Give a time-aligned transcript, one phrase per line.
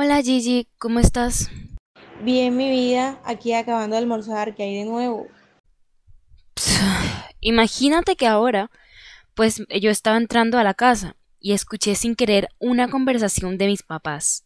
[0.00, 1.50] Hola Gigi, ¿cómo estás?
[2.22, 5.26] Bien, mi vida, aquí acabando de almorzar, ¿qué hay de nuevo?
[7.40, 8.70] Imagínate que ahora,
[9.34, 13.82] pues yo estaba entrando a la casa y escuché sin querer una conversación de mis
[13.82, 14.44] papás.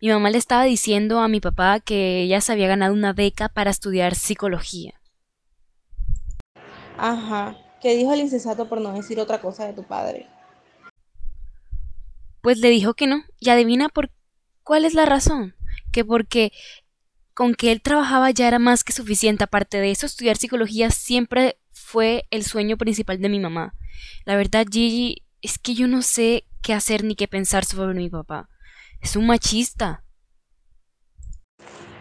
[0.00, 3.50] Mi mamá le estaba diciendo a mi papá que ella se había ganado una beca
[3.50, 4.98] para estudiar psicología.
[6.96, 10.26] Ajá, ¿qué dijo el insensato por no decir otra cosa de tu padre?
[12.40, 14.08] Pues le dijo que no, y adivina por
[14.66, 15.54] cuál es la razón.
[15.92, 16.52] Que porque
[17.32, 19.44] con que él trabajaba ya era más que suficiente.
[19.44, 23.74] Aparte de eso, estudiar psicología siempre fue el sueño principal de mi mamá.
[24.24, 28.10] La verdad, Gigi, es que yo no sé qué hacer ni qué pensar sobre mi
[28.10, 28.48] papá.
[29.00, 30.02] Es un machista.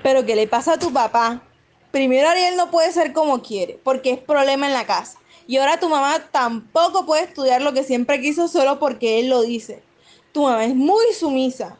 [0.02, 1.44] Pero ¿qué le pasa a tu papá?
[1.91, 5.19] Primero Ariel no puede ser como quiere, porque es problema en la casa.
[5.47, 9.44] Y ahora tu mamá tampoco puede estudiar lo que siempre quiso solo porque él lo
[9.44, 9.83] dice.
[10.31, 11.77] Tu mamá es muy sumisa.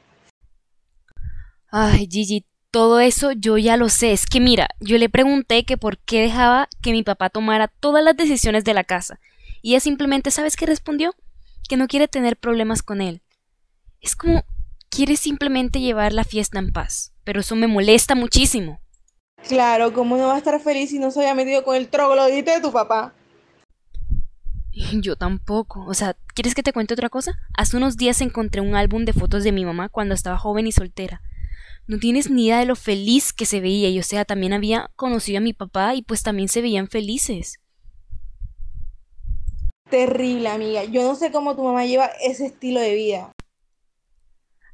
[1.77, 4.13] Ay, Gigi, todo eso yo ya lo sé.
[4.13, 8.01] Es que mira, yo le pregunté que por qué dejaba que mi papá tomara todas
[8.01, 9.19] las decisiones de la casa.
[9.61, 11.13] Y ella simplemente, ¿sabes qué respondió?
[11.67, 13.23] Que no quiere tener problemas con él.
[13.99, 14.45] Es como
[14.89, 17.11] quiere simplemente llevar la fiesta en paz.
[17.25, 18.79] Pero eso me molesta muchísimo.
[19.45, 22.51] Claro, ¿cómo no va a estar feliz si no se había metido con el troglodite
[22.51, 23.13] de tu papá?
[25.01, 25.83] Yo tampoco.
[25.85, 27.37] O sea, ¿quieres que te cuente otra cosa?
[27.53, 30.71] Hace unos días encontré un álbum de fotos de mi mamá cuando estaba joven y
[30.71, 31.21] soltera.
[31.88, 34.92] No tienes ni idea de lo feliz que se veía y o sea, también había
[34.95, 37.59] conocido a mi papá y pues también se veían felices.
[39.89, 40.83] Terrible, amiga.
[40.83, 43.32] Yo no sé cómo tu mamá lleva ese estilo de vida.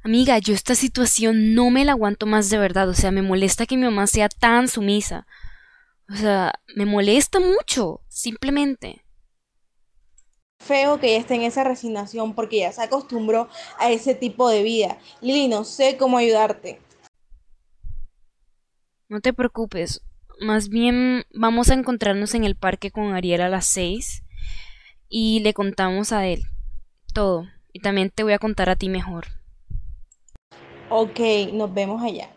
[0.04, 2.88] Amiga, yo esta situación no me la aguanto más de verdad.
[2.88, 5.26] O sea, me molesta que mi mamá sea tan sumisa.
[6.08, 9.04] O sea, me molesta mucho, simplemente.
[10.62, 14.62] Feo que ella esté en esa resignación porque ya se acostumbró a ese tipo de
[14.62, 14.98] vida.
[15.20, 16.80] Lili, no sé cómo ayudarte.
[19.08, 20.02] No te preocupes.
[20.40, 24.24] Más bien vamos a encontrarnos en el parque con Ariel a las seis
[25.08, 26.42] y le contamos a él
[27.12, 27.46] todo.
[27.72, 29.26] Y también te voy a contar a ti mejor.
[30.90, 31.20] Ok,
[31.52, 32.28] nos vemos allá.